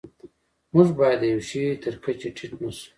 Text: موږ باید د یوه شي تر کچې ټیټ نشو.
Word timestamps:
موږ 0.73 0.87
باید 0.99 1.19
د 1.21 1.23
یوه 1.33 1.43
شي 1.49 1.61
تر 1.83 1.93
کچې 2.03 2.29
ټیټ 2.35 2.51
نشو. 2.63 2.87